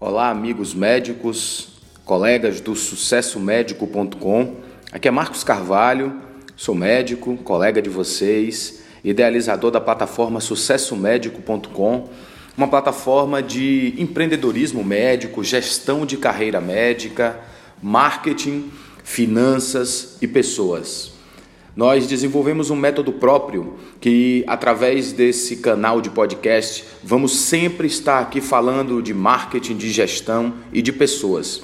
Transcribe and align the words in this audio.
Olá, 0.00 0.30
amigos 0.30 0.74
médicos, 0.74 1.70
colegas 2.04 2.60
do 2.60 2.76
sucessomédico.com. 2.76 4.54
Aqui 4.92 5.08
é 5.08 5.10
Marcos 5.10 5.42
Carvalho, 5.42 6.22
sou 6.54 6.72
médico, 6.72 7.36
colega 7.38 7.82
de 7.82 7.90
vocês, 7.90 8.84
idealizador 9.02 9.72
da 9.72 9.80
plataforma 9.80 10.38
sucessomédico.com, 10.38 12.08
uma 12.56 12.68
plataforma 12.68 13.42
de 13.42 13.96
empreendedorismo 13.98 14.84
médico, 14.84 15.42
gestão 15.42 16.06
de 16.06 16.16
carreira 16.16 16.60
médica, 16.60 17.40
marketing, 17.82 18.70
finanças 19.02 20.16
e 20.22 20.28
pessoas. 20.28 21.17
Nós 21.78 22.08
desenvolvemos 22.08 22.70
um 22.70 22.74
método 22.74 23.12
próprio 23.12 23.74
que, 24.00 24.42
através 24.48 25.12
desse 25.12 25.58
canal 25.58 26.00
de 26.00 26.10
podcast, 26.10 26.84
vamos 27.04 27.36
sempre 27.36 27.86
estar 27.86 28.18
aqui 28.18 28.40
falando 28.40 29.00
de 29.00 29.14
marketing, 29.14 29.76
de 29.76 29.88
gestão 29.88 30.54
e 30.72 30.82
de 30.82 30.92
pessoas. 30.92 31.62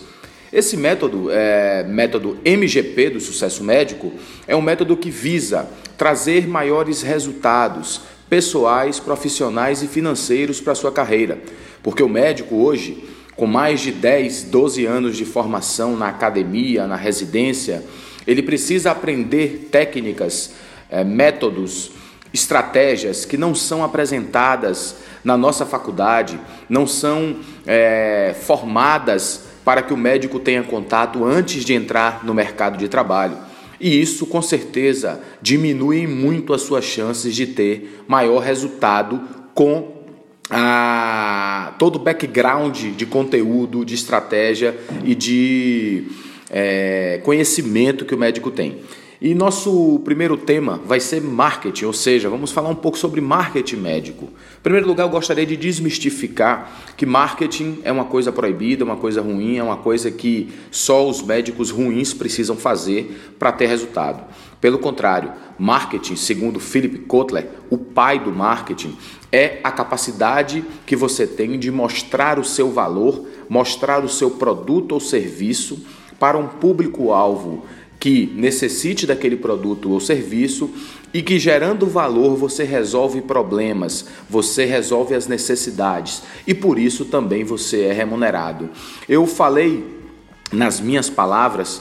Esse 0.52 0.76
método, 0.76 1.32
é, 1.32 1.82
método 1.82 2.38
MGP 2.44 3.10
do 3.10 3.20
sucesso 3.20 3.64
médico, 3.64 4.12
é 4.46 4.54
um 4.54 4.62
método 4.62 4.96
que 4.96 5.10
visa 5.10 5.68
trazer 5.98 6.46
maiores 6.46 7.02
resultados 7.02 8.02
pessoais, 8.30 9.00
profissionais 9.00 9.82
e 9.82 9.88
financeiros 9.88 10.60
para 10.60 10.76
sua 10.76 10.92
carreira. 10.92 11.40
Porque 11.82 12.04
o 12.04 12.08
médico 12.08 12.54
hoje, 12.54 13.02
com 13.34 13.48
mais 13.48 13.80
de 13.80 13.90
10, 13.90 14.44
12 14.44 14.86
anos 14.86 15.16
de 15.16 15.24
formação 15.24 15.96
na 15.96 16.06
academia, 16.06 16.86
na 16.86 16.94
residência, 16.94 17.82
ele 18.26 18.42
precisa 18.42 18.90
aprender 18.90 19.68
técnicas, 19.70 20.54
é, 20.90 21.04
métodos, 21.04 21.90
estratégias 22.32 23.24
que 23.24 23.36
não 23.36 23.54
são 23.54 23.84
apresentadas 23.84 24.96
na 25.22 25.36
nossa 25.36 25.64
faculdade, 25.64 26.38
não 26.68 26.86
são 26.86 27.36
é, 27.66 28.34
formadas 28.42 29.44
para 29.64 29.82
que 29.82 29.94
o 29.94 29.96
médico 29.96 30.38
tenha 30.38 30.62
contato 30.62 31.24
antes 31.24 31.64
de 31.64 31.72
entrar 31.72 32.24
no 32.24 32.34
mercado 32.34 32.76
de 32.76 32.88
trabalho. 32.88 33.38
E 33.80 34.00
isso, 34.00 34.26
com 34.26 34.42
certeza, 34.42 35.20
diminui 35.40 36.06
muito 36.06 36.52
as 36.52 36.62
suas 36.62 36.84
chances 36.84 37.34
de 37.34 37.46
ter 37.46 38.04
maior 38.06 38.40
resultado 38.40 39.20
com 39.54 39.94
a, 40.50 41.74
todo 41.78 41.96
o 41.96 41.98
background 41.98 42.76
de 42.76 43.06
conteúdo, 43.06 43.84
de 43.84 43.94
estratégia 43.94 44.76
e 45.04 45.14
de 45.14 46.04
é, 46.50 47.20
conhecimento 47.24 48.04
que 48.04 48.14
o 48.14 48.18
médico 48.18 48.50
tem. 48.50 48.82
E 49.20 49.34
nosso 49.34 50.00
primeiro 50.04 50.36
tema 50.36 50.78
vai 50.84 51.00
ser 51.00 51.22
marketing, 51.22 51.86
ou 51.86 51.94
seja, 51.94 52.28
vamos 52.28 52.52
falar 52.52 52.68
um 52.68 52.74
pouco 52.74 52.98
sobre 52.98 53.22
marketing 53.22 53.76
médico. 53.76 54.26
Em 54.26 54.62
primeiro 54.62 54.86
lugar, 54.86 55.04
eu 55.04 55.08
gostaria 55.08 55.46
de 55.46 55.56
desmistificar 55.56 56.70
que 56.94 57.06
marketing 57.06 57.78
é 57.84 57.90
uma 57.92 58.04
coisa 58.04 58.30
proibida, 58.30 58.84
uma 58.84 58.96
coisa 58.96 59.22
ruim, 59.22 59.56
é 59.56 59.62
uma 59.62 59.78
coisa 59.78 60.10
que 60.10 60.52
só 60.70 61.08
os 61.08 61.22
médicos 61.22 61.70
ruins 61.70 62.12
precisam 62.12 62.54
fazer 62.54 63.34
para 63.38 63.50
ter 63.50 63.66
resultado. 63.66 64.24
Pelo 64.60 64.78
contrário, 64.78 65.32
marketing, 65.58 66.16
segundo 66.16 66.60
Philip 66.60 66.98
Kotler, 67.00 67.48
o 67.70 67.78
pai 67.78 68.18
do 68.18 68.30
marketing, 68.30 68.94
é 69.32 69.58
a 69.64 69.70
capacidade 69.70 70.62
que 70.84 70.94
você 70.94 71.26
tem 71.26 71.58
de 71.58 71.70
mostrar 71.70 72.38
o 72.38 72.44
seu 72.44 72.70
valor, 72.70 73.26
mostrar 73.48 74.04
o 74.04 74.08
seu 74.08 74.32
produto 74.32 74.92
ou 74.92 75.00
serviço 75.00 75.82
para 76.18 76.38
um 76.38 76.46
público-alvo 76.46 77.64
que 77.98 78.30
necessite 78.34 79.06
daquele 79.06 79.36
produto 79.36 79.90
ou 79.90 79.98
serviço 79.98 80.70
e 81.12 81.22
que 81.22 81.38
gerando 81.38 81.86
valor 81.86 82.36
você 82.36 82.64
resolve 82.64 83.22
problemas, 83.22 84.06
você 84.28 84.64
resolve 84.64 85.14
as 85.14 85.26
necessidades 85.26 86.22
e 86.46 86.52
por 86.52 86.78
isso 86.78 87.04
também 87.04 87.44
você 87.44 87.82
é 87.82 87.92
remunerado. 87.92 88.68
Eu 89.08 89.26
falei 89.26 89.84
nas 90.52 90.80
minhas 90.80 91.08
palavras 91.08 91.80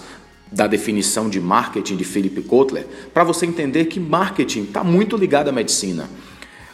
da 0.52 0.68
definição 0.68 1.30
de 1.30 1.42
marketing 1.42 1.96
de 1.98 2.04
Philip 2.04 2.42
Kotler 2.44 2.86
para 3.14 3.24
você 3.24 3.46
entender 3.46 3.86
que 3.86 4.00
marketing 4.00 4.64
está 4.64 4.84
muito 4.84 5.18
ligado 5.18 5.50
à 5.50 5.52
medicina. 5.52 6.08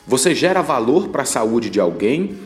Você 0.05 0.35
gera 0.35 0.61
valor 0.61 1.07
para 1.07 1.23
a 1.23 1.25
saúde 1.25 1.69
de 1.69 1.79
alguém 1.79 2.37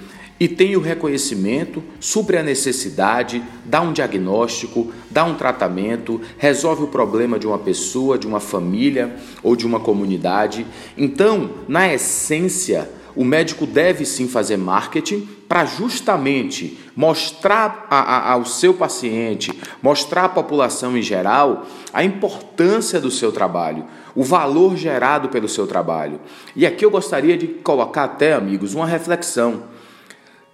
e 0.43 0.47
tem 0.49 0.75
o 0.75 0.81
reconhecimento, 0.81 1.81
supre 2.01 2.35
a 2.35 2.43
necessidade, 2.43 3.41
dá 3.63 3.79
um 3.79 3.93
diagnóstico, 3.93 4.91
dá 5.09 5.23
um 5.23 5.35
tratamento, 5.35 6.19
resolve 6.37 6.83
o 6.83 6.87
problema 6.87 7.39
de 7.39 7.47
uma 7.47 7.57
pessoa, 7.57 8.17
de 8.17 8.27
uma 8.27 8.41
família 8.41 9.15
ou 9.41 9.55
de 9.55 9.65
uma 9.65 9.79
comunidade. 9.79 10.67
Então, 10.97 11.49
na 11.65 11.93
essência, 11.93 12.89
o 13.15 13.23
médico 13.23 13.65
deve 13.65 14.03
sim 14.03 14.27
fazer 14.27 14.57
marketing 14.57 15.29
para 15.47 15.63
justamente 15.63 16.77
mostrar 16.93 17.87
a, 17.89 17.99
a, 17.99 18.31
ao 18.33 18.45
seu 18.45 18.73
paciente, 18.73 19.57
mostrar 19.81 20.25
à 20.25 20.29
população 20.29 20.97
em 20.97 21.01
geral 21.01 21.65
a 21.93 22.03
importância 22.03 22.99
do 22.99 23.09
seu 23.09 23.31
trabalho, 23.31 23.85
o 24.13 24.25
valor 24.25 24.75
gerado 24.75 25.29
pelo 25.29 25.47
seu 25.47 25.65
trabalho. 25.65 26.19
E 26.53 26.65
aqui 26.65 26.83
eu 26.83 26.91
gostaria 26.91 27.37
de 27.37 27.47
colocar 27.47 28.03
até, 28.03 28.33
amigos, 28.33 28.73
uma 28.73 28.85
reflexão. 28.85 29.71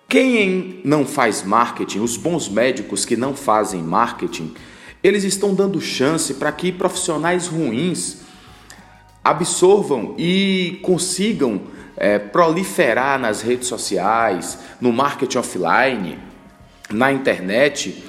Quem 0.09 0.81
não 0.83 1.05
faz 1.05 1.43
marketing, 1.43 1.99
os 1.99 2.17
bons 2.17 2.49
médicos 2.49 3.05
que 3.05 3.15
não 3.15 3.35
fazem 3.35 3.83
marketing, 3.83 4.51
eles 5.03 5.23
estão 5.23 5.53
dando 5.53 5.79
chance 5.79 6.33
para 6.33 6.51
que 6.51 6.71
profissionais 6.71 7.45
ruins 7.45 8.21
absorvam 9.23 10.15
e 10.17 10.79
consigam 10.81 11.61
é, 11.95 12.17
proliferar 12.17 13.19
nas 13.19 13.43
redes 13.43 13.67
sociais, 13.67 14.57
no 14.81 14.91
marketing 14.91 15.37
offline, 15.37 16.17
na 16.89 17.11
internet, 17.11 18.03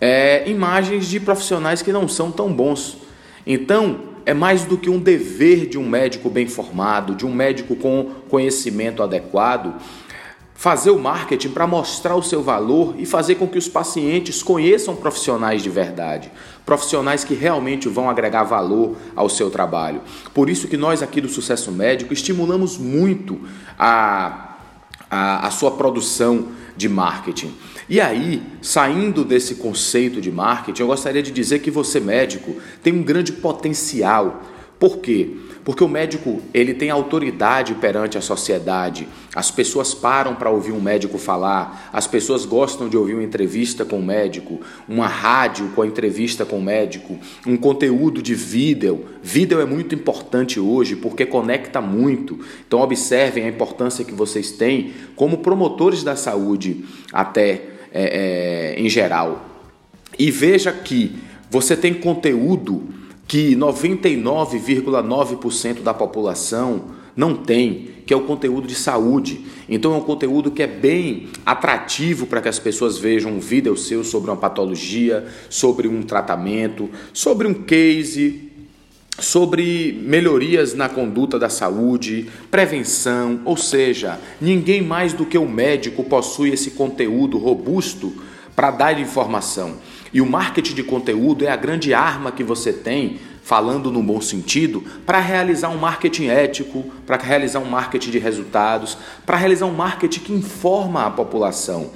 é, 0.00 0.48
imagens 0.48 1.08
de 1.08 1.18
profissionais 1.18 1.82
que 1.82 1.90
não 1.90 2.06
são 2.06 2.30
tão 2.30 2.52
bons. 2.52 2.98
Então, 3.44 4.10
é 4.24 4.32
mais 4.32 4.64
do 4.64 4.78
que 4.78 4.88
um 4.88 5.00
dever 5.00 5.66
de 5.66 5.76
um 5.76 5.88
médico 5.88 6.30
bem 6.30 6.46
formado, 6.46 7.16
de 7.16 7.26
um 7.26 7.34
médico 7.34 7.74
com 7.74 8.04
conhecimento 8.28 9.02
adequado, 9.02 9.74
fazer 10.60 10.90
o 10.90 10.98
marketing 10.98 11.48
para 11.48 11.66
mostrar 11.66 12.14
o 12.16 12.22
seu 12.22 12.42
valor 12.42 12.94
e 12.98 13.06
fazer 13.06 13.36
com 13.36 13.48
que 13.48 13.56
os 13.56 13.66
pacientes 13.66 14.42
conheçam 14.42 14.94
profissionais 14.94 15.62
de 15.62 15.70
verdade, 15.70 16.30
profissionais 16.66 17.24
que 17.24 17.32
realmente 17.32 17.88
vão 17.88 18.10
agregar 18.10 18.42
valor 18.42 18.94
ao 19.16 19.30
seu 19.30 19.50
trabalho. 19.50 20.02
Por 20.34 20.50
isso 20.50 20.68
que 20.68 20.76
nós 20.76 21.02
aqui 21.02 21.18
do 21.18 21.30
Sucesso 21.30 21.72
Médico 21.72 22.12
estimulamos 22.12 22.76
muito 22.76 23.40
a, 23.78 24.56
a, 25.10 25.46
a 25.46 25.50
sua 25.50 25.70
produção 25.70 26.48
de 26.76 26.90
marketing. 26.90 27.54
E 27.88 27.98
aí, 27.98 28.42
saindo 28.60 29.24
desse 29.24 29.54
conceito 29.54 30.20
de 30.20 30.30
marketing, 30.30 30.82
eu 30.82 30.88
gostaria 30.88 31.22
de 31.22 31.30
dizer 31.30 31.60
que 31.60 31.70
você 31.70 31.98
médico 31.98 32.54
tem 32.82 32.92
um 32.92 33.02
grande 33.02 33.32
potencial. 33.32 34.42
Por 34.80 34.96
quê? 34.96 35.36
Porque 35.62 35.84
o 35.84 35.88
médico, 35.88 36.40
ele 36.54 36.72
tem 36.72 36.88
autoridade 36.88 37.74
perante 37.74 38.16
a 38.16 38.22
sociedade. 38.22 39.06
As 39.34 39.50
pessoas 39.50 39.92
param 39.92 40.34
para 40.34 40.48
ouvir 40.48 40.72
um 40.72 40.80
médico 40.80 41.18
falar, 41.18 41.90
as 41.92 42.06
pessoas 42.06 42.46
gostam 42.46 42.88
de 42.88 42.96
ouvir 42.96 43.12
uma 43.12 43.22
entrevista 43.22 43.84
com 43.84 43.98
o 43.98 44.02
médico, 44.02 44.58
uma 44.88 45.06
rádio 45.06 45.68
com 45.74 45.82
a 45.82 45.86
entrevista 45.86 46.46
com 46.46 46.58
o 46.58 46.62
médico, 46.62 47.18
um 47.46 47.58
conteúdo 47.58 48.22
de 48.22 48.34
vídeo. 48.34 49.04
Vídeo 49.22 49.60
é 49.60 49.66
muito 49.66 49.94
importante 49.94 50.58
hoje 50.58 50.96
porque 50.96 51.26
conecta 51.26 51.82
muito. 51.82 52.40
Então 52.66 52.80
observem 52.80 53.44
a 53.44 53.48
importância 53.48 54.02
que 54.02 54.14
vocês 54.14 54.50
têm 54.50 54.94
como 55.14 55.38
promotores 55.38 56.02
da 56.02 56.16
saúde 56.16 56.86
até 57.12 57.64
é, 57.92 58.74
é, 58.76 58.80
em 58.80 58.88
geral. 58.88 59.44
E 60.18 60.30
veja 60.30 60.72
que 60.72 61.16
você 61.50 61.76
tem 61.76 61.92
conteúdo 61.92 62.98
que 63.30 63.54
99,9% 63.54 65.82
da 65.84 65.94
população 65.94 66.86
não 67.14 67.36
tem, 67.36 67.90
que 68.04 68.12
é 68.12 68.16
o 68.16 68.22
conteúdo 68.22 68.66
de 68.66 68.74
saúde. 68.74 69.42
Então 69.68 69.94
é 69.94 69.98
um 69.98 70.02
conteúdo 70.02 70.50
que 70.50 70.64
é 70.64 70.66
bem 70.66 71.28
atrativo 71.46 72.26
para 72.26 72.40
que 72.40 72.48
as 72.48 72.58
pessoas 72.58 72.98
vejam 72.98 73.30
um 73.30 73.38
vídeo 73.38 73.76
seu 73.76 74.02
sobre 74.02 74.32
uma 74.32 74.36
patologia, 74.36 75.28
sobre 75.48 75.86
um 75.86 76.02
tratamento, 76.02 76.90
sobre 77.12 77.46
um 77.46 77.54
case, 77.54 78.50
sobre 79.16 79.96
melhorias 80.04 80.74
na 80.74 80.88
conduta 80.88 81.38
da 81.38 81.48
saúde, 81.48 82.26
prevenção, 82.50 83.42
ou 83.44 83.56
seja, 83.56 84.18
ninguém 84.40 84.82
mais 84.82 85.12
do 85.12 85.24
que 85.24 85.38
o 85.38 85.48
médico 85.48 86.02
possui 86.02 86.50
esse 86.50 86.72
conteúdo 86.72 87.38
robusto 87.38 88.12
para 88.54 88.70
dar 88.70 88.98
informação. 88.98 89.76
E 90.12 90.20
o 90.20 90.26
marketing 90.26 90.74
de 90.74 90.82
conteúdo 90.82 91.44
é 91.44 91.48
a 91.48 91.56
grande 91.56 91.94
arma 91.94 92.32
que 92.32 92.42
você 92.42 92.72
tem, 92.72 93.20
falando 93.42 93.90
no 93.90 94.02
bom 94.02 94.20
sentido, 94.20 94.82
para 95.06 95.18
realizar 95.18 95.68
um 95.70 95.78
marketing 95.78 96.26
ético, 96.26 96.84
para 97.06 97.16
realizar 97.16 97.58
um 97.60 97.64
marketing 97.64 98.10
de 98.10 98.18
resultados, 98.18 98.98
para 99.24 99.36
realizar 99.36 99.66
um 99.66 99.74
marketing 99.74 100.20
que 100.20 100.32
informa 100.32 101.06
a 101.06 101.10
população. 101.10 101.90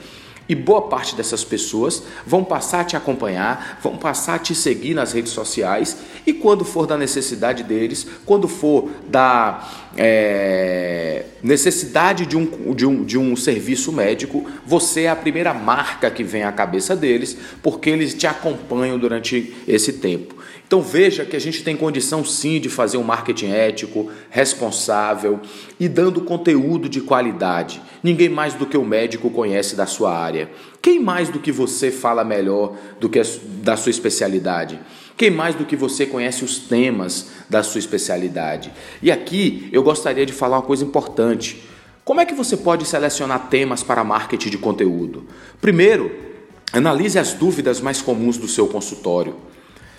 E 0.48 0.54
boa 0.54 0.82
parte 0.82 1.14
dessas 1.14 1.42
pessoas 1.42 2.02
vão 2.26 2.44
passar 2.44 2.80
a 2.80 2.84
te 2.84 2.96
acompanhar, 2.96 3.78
vão 3.82 3.96
passar 3.96 4.34
a 4.34 4.38
te 4.38 4.54
seguir 4.54 4.92
nas 4.92 5.12
redes 5.12 5.32
sociais 5.32 5.96
e 6.26 6.32
quando 6.32 6.64
for 6.64 6.86
da 6.86 6.98
necessidade 6.98 7.62
deles, 7.62 8.06
quando 8.26 8.46
for 8.46 8.90
da 9.08 9.66
é, 9.96 11.24
necessidade 11.42 12.26
de 12.26 12.36
um, 12.36 12.74
de, 12.74 12.86
um, 12.86 13.04
de 13.04 13.18
um 13.18 13.34
serviço 13.36 13.90
médico, 13.90 14.44
você 14.66 15.02
é 15.02 15.10
a 15.10 15.16
primeira 15.16 15.54
marca 15.54 16.10
que 16.10 16.22
vem 16.22 16.42
à 16.42 16.52
cabeça 16.52 16.94
deles, 16.94 17.36
porque 17.62 17.88
eles 17.88 18.12
te 18.12 18.26
acompanham 18.26 18.98
durante 18.98 19.54
esse 19.66 19.94
tempo. 19.94 20.34
Então 20.66 20.80
veja 20.80 21.24
que 21.24 21.36
a 21.36 21.40
gente 21.40 21.62
tem 21.62 21.76
condição 21.76 22.24
sim 22.24 22.58
de 22.58 22.68
fazer 22.68 22.96
um 22.96 23.02
marketing 23.02 23.50
ético, 23.50 24.10
responsável 24.30 25.40
e 25.78 25.88
dando 25.88 26.22
conteúdo 26.22 26.88
de 26.88 27.00
qualidade. 27.00 27.80
Ninguém 28.04 28.28
mais 28.28 28.52
do 28.52 28.66
que 28.66 28.76
o 28.76 28.84
médico 28.84 29.30
conhece 29.30 29.74
da 29.74 29.86
sua 29.86 30.14
área. 30.14 30.50
Quem 30.82 31.00
mais 31.00 31.30
do 31.30 31.38
que 31.38 31.50
você 31.50 31.90
fala 31.90 32.22
melhor 32.22 32.76
do 33.00 33.08
que 33.08 33.18
da 33.62 33.78
sua 33.78 33.88
especialidade? 33.88 34.78
Quem 35.16 35.30
mais 35.30 35.54
do 35.54 35.64
que 35.64 35.74
você 35.74 36.04
conhece 36.04 36.44
os 36.44 36.58
temas 36.58 37.28
da 37.48 37.62
sua 37.62 37.78
especialidade? 37.78 38.70
E 39.02 39.10
aqui 39.10 39.70
eu 39.72 39.82
gostaria 39.82 40.26
de 40.26 40.34
falar 40.34 40.58
uma 40.58 40.66
coisa 40.66 40.84
importante. 40.84 41.64
Como 42.04 42.20
é 42.20 42.26
que 42.26 42.34
você 42.34 42.58
pode 42.58 42.84
selecionar 42.84 43.48
temas 43.48 43.82
para 43.82 44.04
marketing 44.04 44.50
de 44.50 44.58
conteúdo? 44.58 45.26
Primeiro, 45.58 46.14
analise 46.74 47.18
as 47.18 47.32
dúvidas 47.32 47.80
mais 47.80 48.02
comuns 48.02 48.36
do 48.36 48.46
seu 48.46 48.66
consultório. 48.66 49.34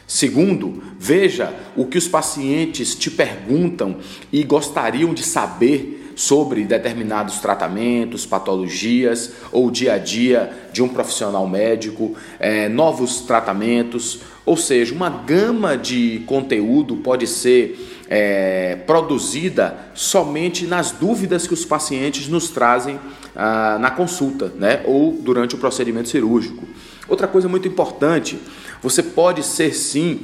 Segundo, 0.06 0.84
veja 1.00 1.52
o 1.76 1.88
que 1.88 1.98
os 1.98 2.08
pacientes 2.08 2.94
te 2.94 3.10
perguntam 3.10 3.98
e 4.32 4.44
gostariam 4.44 5.12
de 5.12 5.24
saber 5.24 5.95
sobre 6.16 6.64
determinados 6.64 7.40
tratamentos, 7.40 8.26
patologias 8.26 9.34
ou 9.52 9.70
dia 9.70 9.94
a 9.94 9.98
dia 9.98 10.52
de 10.72 10.82
um 10.82 10.88
profissional 10.88 11.48
médico, 11.48 12.16
é, 12.40 12.70
novos 12.70 13.22
tratamentos, 13.22 14.22
ou 14.46 14.56
seja, 14.56 14.94
uma 14.94 15.10
gama 15.10 15.78
de 15.78 16.24
conteúdo 16.26 16.98
pode 16.98 17.28
ser 17.28 18.04
é, 18.08 18.78
produzida 18.88 19.76
somente 19.94 20.66
nas 20.66 20.92
dúvidas 20.92 21.48
que 21.48 21.54
os 21.54 21.66
pacientes 21.66 22.28
nos 22.28 22.50
trazem 22.50 23.00
ah, 23.36 23.78
na 23.80 23.92
consulta 23.92 24.52
né, 24.56 24.82
ou 24.86 25.12
durante 25.12 25.56
o 25.56 25.58
procedimento 25.58 26.10
cirúrgico. 26.10 26.66
Outra 27.08 27.28
coisa 27.28 27.50
muito 27.50 27.68
importante 27.68 28.40
você 28.82 29.02
pode 29.02 29.44
ser 29.44 29.74
sim 29.74 30.22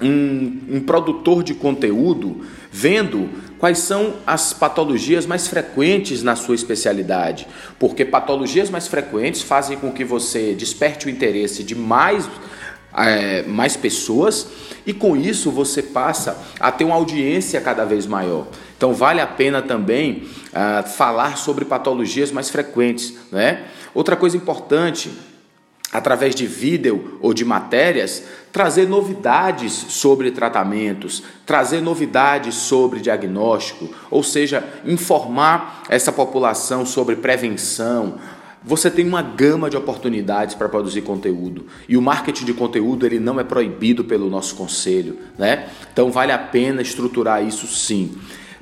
um, 0.00 0.76
um 0.76 0.80
produtor 0.80 1.42
de 1.42 1.54
conteúdo 1.54 2.42
vendo 2.70 3.28
quais 3.58 3.78
são 3.78 4.14
as 4.26 4.52
patologias 4.52 5.26
mais 5.26 5.48
frequentes 5.48 6.22
na 6.22 6.36
sua 6.36 6.54
especialidade, 6.54 7.46
porque 7.78 8.04
patologias 8.04 8.70
mais 8.70 8.86
frequentes 8.86 9.42
fazem 9.42 9.76
com 9.76 9.90
que 9.90 10.04
você 10.04 10.54
desperte 10.54 11.06
o 11.06 11.10
interesse 11.10 11.62
de 11.62 11.74
mais, 11.74 12.28
é, 12.96 13.42
mais 13.42 13.76
pessoas 13.76 14.46
e 14.86 14.92
com 14.92 15.16
isso 15.16 15.50
você 15.50 15.82
passa 15.82 16.40
a 16.58 16.72
ter 16.72 16.84
uma 16.84 16.94
audiência 16.94 17.60
cada 17.60 17.84
vez 17.84 18.06
maior. 18.06 18.46
Então 18.76 18.94
vale 18.94 19.20
a 19.20 19.26
pena 19.26 19.60
também 19.60 20.28
uh, 20.48 20.88
falar 20.88 21.36
sobre 21.36 21.64
patologias 21.64 22.30
mais 22.30 22.48
frequentes, 22.48 23.12
né? 23.32 23.64
Outra 23.92 24.14
coisa 24.14 24.36
importante 24.36 25.10
através 25.92 26.34
de 26.34 26.46
vídeo 26.46 27.18
ou 27.20 27.32
de 27.32 27.44
matérias, 27.44 28.22
trazer 28.52 28.86
novidades 28.86 29.72
sobre 29.72 30.30
tratamentos, 30.30 31.22
trazer 31.46 31.80
novidades 31.80 32.54
sobre 32.54 33.00
diagnóstico, 33.00 33.88
ou 34.10 34.22
seja, 34.22 34.62
informar 34.84 35.84
essa 35.88 36.12
população 36.12 36.84
sobre 36.84 37.16
prevenção. 37.16 38.18
Você 38.62 38.90
tem 38.90 39.06
uma 39.06 39.22
gama 39.22 39.70
de 39.70 39.76
oportunidades 39.76 40.54
para 40.54 40.68
produzir 40.68 41.02
conteúdo 41.02 41.66
e 41.88 41.96
o 41.96 42.02
marketing 42.02 42.44
de 42.44 42.52
conteúdo 42.52 43.06
ele 43.06 43.18
não 43.18 43.40
é 43.40 43.44
proibido 43.44 44.04
pelo 44.04 44.28
nosso 44.28 44.56
conselho, 44.56 45.16
né? 45.38 45.68
Então 45.92 46.10
vale 46.10 46.32
a 46.32 46.38
pena 46.38 46.82
estruturar 46.82 47.42
isso 47.42 47.66
sim. 47.66 48.18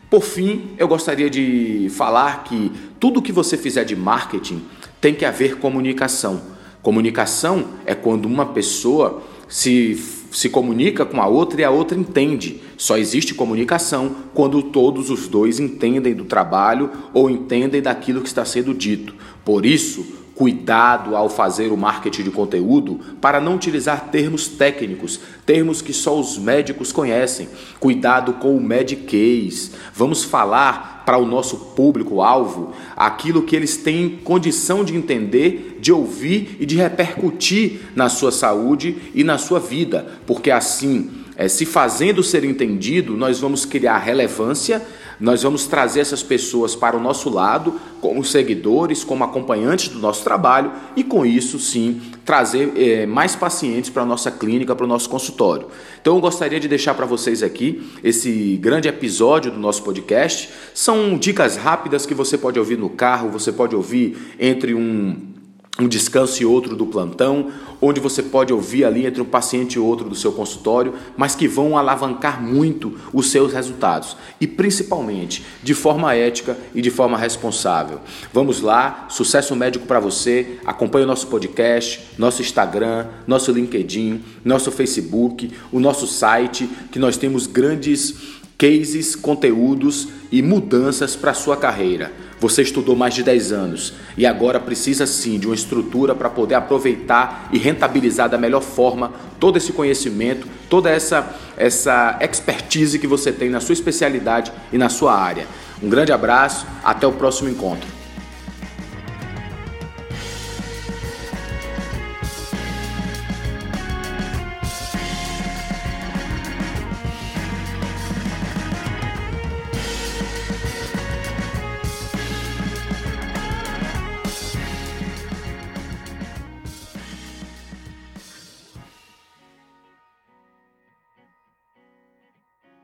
Por 0.08 0.23
fim, 0.23 0.75
eu 0.78 0.87
gostaria 0.87 1.28
de 1.28 1.88
falar 1.90 2.44
que 2.44 2.70
tudo 3.00 3.20
que 3.20 3.32
você 3.32 3.56
fizer 3.56 3.84
de 3.84 3.96
marketing 3.96 4.62
tem 5.00 5.12
que 5.12 5.25
haver 5.25 5.56
comunicação. 5.56 6.56
Comunicação 6.87 7.65
é 7.85 7.97
quando 7.97 8.27
uma 8.27 8.47
pessoa 8.47 9.21
se, 9.49 10.00
se 10.31 10.49
comunica 10.49 11.05
com 11.05 11.21
a 11.21 11.27
outra 11.27 11.61
e 11.61 11.65
a 11.65 11.69
outra 11.69 11.99
entende. 11.99 12.61
Só 12.77 12.97
existe 12.97 13.35
comunicação 13.35 14.15
quando 14.33 14.62
todos 14.62 15.11
os 15.11 15.27
dois 15.27 15.59
entendem 15.59 16.15
do 16.15 16.25
trabalho 16.25 16.93
ou 17.12 17.29
entendem 17.29 17.83
daquilo 17.83 18.21
que 18.21 18.29
está 18.29 18.44
sendo 18.44 18.73
dito. 18.73 19.17
Por 19.44 19.67
isso, 19.67 20.06
Cuidado 20.37 21.17
ao 21.17 21.31
fazer 21.31 21.73
o 21.73 21.79
marketing 21.79 22.25
de 22.25 22.31
conteúdo 22.31 23.00
para 23.23 23.41
não 23.41 23.55
utilizar 23.55 24.11
termos 24.11 24.47
técnicos, 24.47 25.19
termos 25.47 25.81
que 25.81 25.94
só 25.94 26.21
os 26.21 26.37
médicos 26.37 26.93
conhecem. 26.93 27.49
Cuidado 27.81 28.35
com 28.35 28.55
o 28.55 28.62
mediquês. 28.62 29.73
Vamos 29.94 30.25
falar 30.25 31.05
para 31.06 31.17
o 31.17 31.25
nosso 31.25 31.56
público-alvo 31.75 32.75
aquilo 32.94 33.44
que 33.44 33.56
eles 33.56 33.79
têm 33.79 34.19
condição 34.23 34.85
de 34.85 34.94
entender, 34.94 35.79
de 35.81 35.91
ouvir 35.91 36.59
e 36.61 36.67
de 36.67 36.77
repercutir 36.77 37.93
na 37.97 38.11
sua 38.11 38.31
saúde 38.31 39.11
e 39.15 39.25
na 39.25 39.38
sua 39.38 39.59
vida, 39.59 40.19
porque 40.27 40.50
assim, 40.50 41.11
é, 41.37 41.49
se 41.49 41.67
fazendo 41.67 42.23
ser 42.23 42.44
entendido, 42.44 43.17
nós 43.17 43.38
vamos 43.38 43.65
criar 43.65 43.99
relevância 43.99 44.83
nós 45.19 45.43
vamos 45.43 45.67
trazer 45.67 46.00
essas 46.00 46.23
pessoas 46.23 46.75
para 46.75 46.97
o 46.97 47.00
nosso 47.00 47.31
lado, 47.31 47.81
como 48.00 48.23
seguidores, 48.23 49.03
como 49.03 49.25
acompanhantes 49.25 49.88
do 49.88 49.99
nosso 49.99 50.23
trabalho, 50.23 50.71
e 50.94 51.03
com 51.03 51.25
isso, 51.25 51.59
sim, 51.59 52.00
trazer 52.25 52.73
é, 52.77 53.06
mais 53.06 53.35
pacientes 53.35 53.88
para 53.88 54.03
a 54.03 54.06
nossa 54.06 54.31
clínica, 54.31 54.77
para 54.77 54.85
o 54.85 54.88
nosso 54.88 55.09
consultório. 55.09 55.69
Então, 56.00 56.17
eu 56.17 56.21
gostaria 56.21 56.61
de 56.61 56.69
deixar 56.69 56.94
para 56.94 57.06
vocês 57.06 57.43
aqui 57.43 57.83
esse 58.05 58.59
grande 58.61 58.88
episódio 58.88 59.50
do 59.50 59.59
nosso 59.59 59.83
podcast. 59.83 60.50
São 60.75 61.17
dicas 61.17 61.56
rápidas 61.56 62.05
que 62.05 62.15
você 62.15 62.37
pode 62.37 62.59
ouvir 62.59 62.77
no 62.77 62.91
carro, 62.91 63.31
você 63.31 63.50
pode 63.50 63.75
ouvir 63.75 64.35
entre 64.38 64.75
um 64.75 65.36
um 65.78 65.87
descanso 65.87 66.43
e 66.43 66.46
outro 66.46 66.75
do 66.75 66.87
plantão, 66.87 67.50
onde 67.81 68.00
você 68.00 68.23
pode 68.23 68.52
ouvir 68.52 68.84
ali 68.84 69.05
entre 69.05 69.20
um 69.20 69.26
paciente 69.26 69.75
e 69.75 69.78
outro 69.78 70.08
do 70.08 70.14
seu 70.14 70.32
consultório, 70.32 70.94
mas 71.17 71.34
que 71.34 71.46
vão 71.46 71.76
alavancar 71.76 72.43
muito 72.43 72.99
os 73.12 73.31
seus 73.31 73.52
resultados 73.52 74.17
e 74.40 74.46
principalmente 74.46 75.44
de 75.62 75.75
forma 75.75 76.14
ética 76.14 76.56
e 76.75 76.81
de 76.81 76.90
forma 76.90 77.19
responsável. 77.19 78.00
Vamos 78.32 78.62
lá, 78.62 79.06
sucesso 79.11 79.55
médico 79.55 79.87
para 79.87 80.00
você. 80.00 80.58
Acompanhe 80.64 81.05
o 81.05 81.08
nosso 81.08 81.26
podcast, 81.26 82.09
nosso 82.16 82.40
Instagram, 82.40 83.06
nosso 83.26 83.52
LinkedIn, 83.52 84.23
nosso 84.42 84.73
Facebook, 84.73 85.52
o 85.71 85.78
nosso 85.78 86.06
site, 86.06 86.68
que 86.90 86.99
nós 86.99 87.18
temos 87.18 87.47
grandes 87.47 88.14
cases, 88.56 89.14
conteúdos 89.14 90.09
e 90.33 90.40
mudanças 90.40 91.14
para 91.14 91.35
sua 91.35 91.56
carreira. 91.56 92.25
Você 92.38 92.62
estudou 92.62 92.95
mais 92.95 93.14
de 93.14 93.23
10 93.23 93.52
anos 93.52 93.95
e 94.16 94.26
agora 94.26 94.61
precisa 94.61 95.07
sim 95.07 95.38
de 95.38 95.47
uma 95.47 95.55
estrutura 95.55 96.14
para 96.14 96.28
poder 96.28 96.55
aproveitar 96.55 97.49
e 97.50 97.59
rentabilizar 97.59 98.28
da 98.28 98.37
melhor 98.37 98.62
forma 98.62 99.12
todo 99.40 99.57
esse 99.57 99.73
conhecimento, 99.73 100.47
toda 100.69 100.90
essa, 100.90 101.35
essa 101.57 102.19
expertise 102.21 102.99
que 102.99 103.07
você 103.07 103.33
tem 103.33 103.49
na 103.49 103.61
sua 103.61 103.73
especialidade 103.73 104.52
e 104.71 104.76
na 104.76 104.90
sua 104.90 105.14
área. 105.19 105.47
Um 105.83 105.88
grande 105.88 106.12
abraço, 106.12 106.66
até 106.85 107.07
o 107.07 107.12
próximo 107.12 107.49
encontro. 107.49 107.96